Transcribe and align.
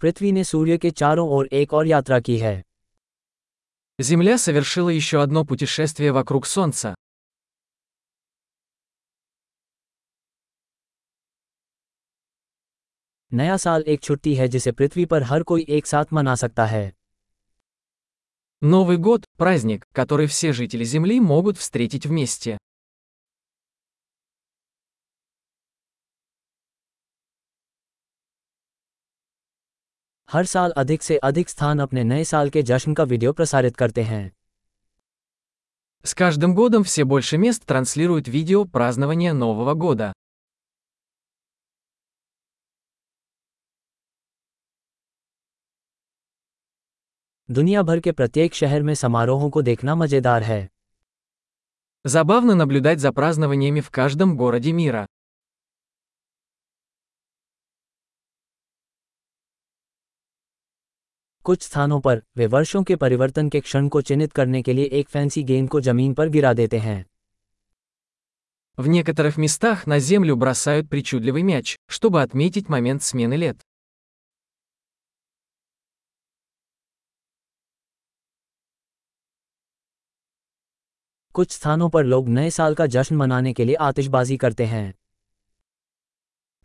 पृथ्वी 0.00 0.32
ने 0.32 0.44
सूर्य 0.44 0.78
के 0.78 0.90
चारों 0.90 1.28
ओर 1.28 1.48
एक 1.52 1.74
और 1.74 1.86
यात्रा 1.86 2.20
की 2.20 2.38
है 2.38 2.62
Земля 4.00 4.36
совершила 4.38 4.90
еще 4.90 5.22
одно 5.22 5.44
путешествие 5.44 6.10
вокруг 6.10 6.46
Солнца. 6.46 6.94
नया 13.32 13.56
साल 13.56 13.82
एक 13.82 14.02
छुट्टी 14.02 14.34
है 14.34 14.48
जिसे 14.48 14.72
पृथ्वी 14.72 15.04
पर 15.04 15.22
हर 15.22 15.42
कोई 15.42 15.66
एक 15.68 15.86
साथ 15.86 16.12
मना 16.12 16.34
सकता 16.34 16.66
है 16.66 16.92
Новый 18.64 18.96
год – 18.96 19.38
праздник, 19.38 19.84
который 19.94 20.26
все 20.26 20.52
жители 20.52 20.84
Земли 20.84 21.20
могут 21.20 21.58
встретить 21.58 22.06
вместе. 22.06 22.58
हर 30.29 30.45
साल 30.45 30.71
अधिक 30.71 31.03
से 31.03 31.17
अधिक 31.17 31.49
स्थान 31.49 31.79
अपने 31.79 32.03
नए 32.03 32.23
साल 32.23 32.49
के 32.49 32.63
जश्न 32.63 32.93
का 32.93 33.03
वीडियो 33.03 33.33
प्रसारित 33.33 33.75
करते 33.75 34.03
हैं 34.03 34.31
С 36.05 36.13
каждым 36.15 36.53
годом 36.55 36.83
все 36.83 37.03
больше 37.03 37.37
мест 37.37 37.65
транслируют 37.65 38.27
видео 38.27 38.65
празднования 38.65 39.33
Нового 39.33 39.73
года. 39.73 40.13
दुनिया 47.51 47.81
भर 47.81 47.99
के 47.99 48.11
प्रत्येक 48.11 48.53
शहर 48.53 48.83
में 48.83 48.93
समारोहों 48.95 49.49
को 49.49 49.61
देखना 49.61 49.95
मजेदार 49.95 50.43
है 50.43 50.69
Забавно 52.05 52.55
наблюдать 52.55 52.99
за 52.99 53.11
празднованиями 53.11 53.81
в 53.81 53.91
каждом 53.91 54.37
городе 54.37 54.71
мира. 54.71 55.05
कुछ 61.45 61.61
स्थानों 61.61 61.99
पर 61.99 62.21
वे 62.37 62.45
वर्षों 62.45 62.83
के 62.83 62.95
परिवर्तन 62.95 63.49
के 63.49 63.59
क्षण 63.59 63.87
को 63.87 64.01
चिन्हित 64.01 64.33
करने 64.33 64.61
के 64.61 64.73
लिए 64.73 64.85
एक 64.85 65.09
फैंसी 65.09 65.43
गेंद 65.43 65.69
को 65.69 65.81
जमीन 65.81 66.13
पर 66.13 66.29
गिरा 66.29 66.53
देते 66.53 66.79
हैं 66.79 67.05
В 68.77 68.87
некоторых 68.87 69.37
местах 69.37 69.85
на 69.87 69.99
землю 69.99 70.35
бросают 70.35 70.89
причудливый 70.89 71.43
мяч, 71.43 71.75
чтобы 71.89 72.21
отметить 72.21 72.69
момент 72.69 73.03
смены 73.03 73.37
лет. 73.37 73.59
कुछ 81.35 81.51
स्थानों 81.51 81.89
पर 81.89 82.03
लोग 82.03 82.29
नए 82.29 82.49
साल 82.49 82.75
का 82.75 82.85
जश्न 82.85 83.15
मनाने 83.15 83.53
के 83.53 83.65
लिए 83.65 83.75
आतिशबाजी 83.75 84.37
करते 84.37 84.65
हैं 84.65 84.93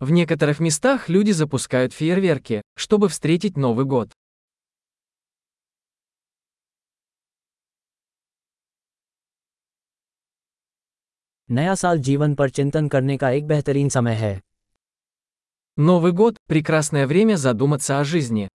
В 0.00 0.10
некоторых 0.10 0.60
местах 0.60 1.08
люди 1.08 1.30
запускают 1.30 1.92
фейерверки, 1.92 2.62
чтобы 2.76 3.08
встретить 3.08 3.56
Новый 3.56 3.84
год. 3.84 4.12
नया 11.50 11.74
साल 11.74 11.98
जीवन 11.98 12.34
पर 12.34 12.50
चिंतन 12.50 12.88
करने 12.88 13.16
का 13.16 13.30
एक 13.30 13.46
बेहतरीन 13.46 13.88
समय 13.88 14.14
है 14.14 14.40
Новый 15.78 16.12
год – 16.12 16.48
прекрасное 16.48 17.06
время 17.06 17.36
задуматься 17.36 17.98
о 17.98 18.04
жизни. 18.04 18.48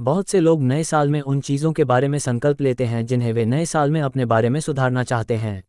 बहुत 0.00 0.28
से 0.28 0.40
लोग 0.40 0.62
नए 0.62 0.84
साल 0.84 1.08
में 1.08 1.20
उन 1.20 1.40
चीज़ों 1.40 1.72
के 1.72 1.84
बारे 1.84 2.08
में 2.08 2.18
संकल्प 2.18 2.60
लेते 2.60 2.84
हैं 2.86 3.06
जिन्हें 3.06 3.32
वे 3.32 3.44
नए 3.44 3.64
साल 3.66 3.90
में 3.90 4.00
अपने 4.00 4.24
बारे 4.24 4.48
में 4.48 4.60
सुधारना 4.60 5.04
चाहते 5.04 5.36
हैं 5.36 5.62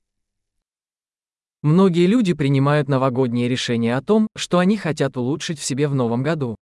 Многие 1.63 2.07
люди 2.07 2.33
принимают 2.33 2.89
новогодние 2.89 3.47
решения 3.47 3.95
о 3.95 4.01
том, 4.01 4.27
что 4.35 4.59
они 4.59 4.77
хотят 4.77 5.17
улучшить 5.17 5.59
в 5.59 5.63
себе 5.63 5.87
в 5.87 5.95
новом 5.95 6.23
году. 6.23 6.55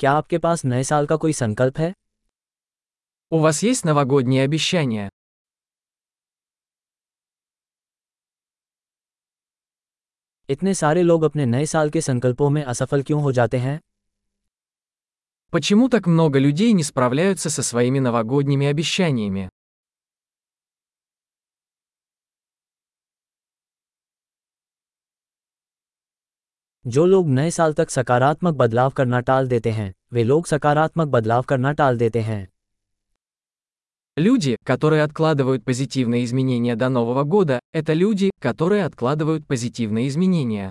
क्या 0.00 0.12
आपके 0.12 0.38
पास 0.38 0.64
नए 0.64 0.84
साल 0.84 1.06
का 1.06 1.16
कोई 1.16 1.32
संकल्प 1.32 1.78
है 1.78 1.92
У 3.32 3.38
вас 3.42 3.62
есть 3.64 3.84
новогодние 3.88 4.42
обещания? 4.46 5.08
इतने 10.48 10.74
सारे 10.74 11.02
लोग 11.02 11.22
अपने 11.22 11.46
नए 11.46 11.66
साल 11.66 11.90
के 11.90 12.00
संकल्पों 12.00 12.50
में 12.50 12.62
असफल 12.62 13.02
क्यों 13.02 13.22
हो 13.22 13.32
जाते 13.32 13.58
हैं 13.58 13.80
Почему 15.52 15.88
так 15.88 16.06
много 16.08 16.38
людей 16.38 16.72
не 16.72 16.82
справляются 16.82 17.50
со 17.50 17.62
своими 17.62 17.98
новогодними 17.98 18.66
обещаниями? 18.66 19.48
जो 26.86 27.04
लोग 27.06 27.28
नए 27.28 27.50
साल 27.50 27.72
तक 27.72 27.90
सकारात्मक 27.90 28.54
बदलाव 28.54 28.90
करना 28.90 29.20
टाल 29.20 29.48
देते 29.48 29.70
हैं 29.70 29.92
वे 30.12 30.24
लोग 30.24 30.46
सकारात्मक 30.46 31.08
बदलाव 31.08 31.42
करना 31.42 31.72
टाल 31.72 31.98
देते 31.98 32.20
हैं 32.20 32.46
Люди, 34.16 34.56
которые 34.66 35.02
откладывают 35.02 35.64
позитивные 35.64 36.24
изменения 36.24 36.74
до 36.76 36.88
Нового 36.90 37.22
года, 37.24 37.60
это 37.72 37.94
люди, 37.94 38.30
которые 38.38 38.84
откладывают 38.84 39.46
позитивные 39.46 40.06
изменения. 40.08 40.70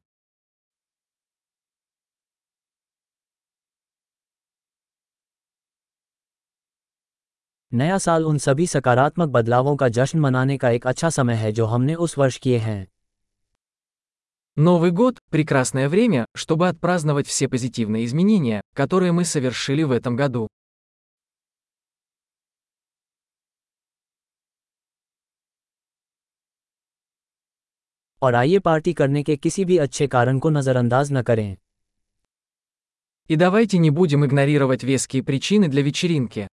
नया 7.71 7.97
साल 7.97 8.25
उन 8.25 8.37
सभी 8.37 8.65
सकारात्मक 8.67 9.29
बदलावों 9.29 9.75
का 9.75 9.87
जश्न 9.89 10.19
मनाने 10.19 10.57
का 10.57 10.69
एक 10.69 10.87
अच्छा 10.87 11.09
समय 11.09 11.33
है 11.33 11.51
जो 11.51 11.65
हमने 11.65 11.95
उस 11.95 12.17
वर्ष 12.17 12.37
किए 12.37 12.57
हैं 12.57 12.87
Новый 14.55 14.91
год – 14.91 15.29
прекрасное 15.29 15.87
время, 15.87 16.25
чтобы 16.35 16.67
отпраздновать 16.67 17.27
все 17.27 17.47
позитивные 17.47 18.05
изменения, 18.05 18.61
которые 18.73 19.11
мы 19.11 19.25
совершили 19.25 19.83
в 19.83 19.91
этом 19.91 20.15
году. 20.15 20.47
और 28.23 28.35
आइए 28.35 28.59
पार्टी 28.59 28.93
करने 28.93 29.23
के 29.23 29.35
किसी 29.35 29.65
भी 29.65 29.77
अच्छे 29.77 30.07
कारण 30.07 30.39
को 30.39 30.49
नज़रअंदाज 30.49 31.11
न 31.11 31.21
करें 31.21 31.57
И 33.29 33.35
давайте 33.35 33.77
не 33.77 33.89
будем 33.89 34.25
игнорировать 34.25 34.83
веские 34.83 35.23
причины 35.23 35.69
для 35.69 35.81
вечеринки. 35.81 36.47